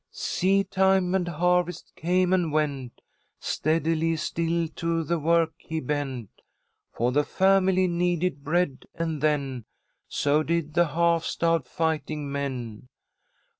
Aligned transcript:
Seed 0.09 0.71
time 0.71 1.13
and 1.13 1.27
harvest 1.27 1.93
came 1.95 2.33
and 2.33 2.51
went, 2.51 3.01
Steadily 3.39 4.15
still 4.15 4.67
to 4.69 5.03
the 5.03 5.19
work 5.19 5.53
he 5.59 5.79
bent, 5.79 6.31
For 6.91 7.11
the 7.11 7.23
family 7.23 7.85
needed 7.87 8.43
bread, 8.43 8.85
and 8.95 9.21
then, 9.21 9.65
So 10.07 10.41
did 10.41 10.73
the 10.73 10.87
half 10.87 11.23
starved 11.25 11.67
fighting 11.67 12.31
men. 12.31 12.89